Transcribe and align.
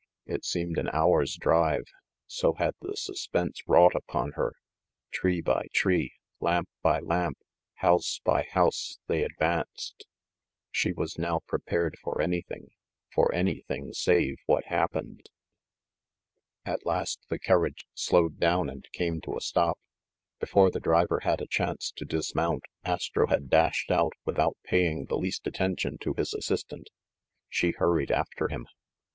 It 0.25 0.43
seemed 0.43 0.79
an 0.79 0.89
hour's 0.91 1.35
drive, 1.35 1.83
so 2.25 2.53
had 2.55 2.73
the 2.81 2.95
sus 2.97 3.27
pense 3.27 3.61
wrought 3.67 3.93
upon 3.93 4.31
her,— 4.31 4.53
tree 5.13 5.41
by 5.41 5.67
tree, 5.75 6.13
lamp 6.39 6.67
by 6.81 7.01
lamp, 7.01 7.37
house 7.75 8.19
by 8.23 8.47
house, 8.49 8.97
they 9.05 9.21
advanced. 9.23 10.07
She 10.71 10.91
was 10.91 11.19
now 11.19 11.41
pre 11.45 11.59
pared 11.59 11.99
for 11.99 12.19
anything,— 12.19 12.71
for 13.13 13.31
anything 13.31 13.93
save 13.93 14.37
what 14.47 14.65
hap 14.65 14.93
pened. 14.93 15.27
At 16.65 16.83
last 16.83 17.19
the 17.29 17.37
carriage 17.37 17.85
slowed 17.93 18.39
down 18.39 18.71
and 18.71 18.91
came 18.93 19.21
to 19.21 19.37
a 19.37 19.39
stop. 19.39 19.77
Before 20.39 20.71
the 20.71 20.79
driver 20.79 21.19
had 21.19 21.41
a 21.41 21.47
chance 21.47 21.91
to 21.97 22.05
dismount, 22.05 22.63
Astro 22.83 23.27
had 23.27 23.51
dashed 23.51 23.91
out 23.91 24.13
without 24.25 24.57
paying 24.63 25.05
the 25.05 25.17
least 25.19 25.45
attention 25.45 25.99
to 25.99 26.15
his 26.17 26.33
assistant. 26.33 26.89
She 27.49 27.73
hurried 27.77 28.09
after 28.09 28.47
him. 28.47 28.65